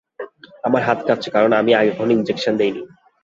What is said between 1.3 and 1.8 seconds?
কারণ আমি